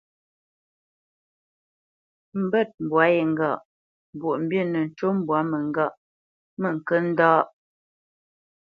Mbə̂t 2.43 2.69
mbwa 2.83 3.03
ye 3.13 3.21
ŋgâʼ: 3.31 3.57
Mbwoʼmbǐ 4.15 4.57
nə 4.71 4.79
ncu 4.87 5.07
mbwá 5.17 5.39
mə 5.49 5.57
ŋgâʼ 5.69 5.93
mə 6.61 6.67
ŋkə 6.77 6.95
ndâ. 7.09 7.29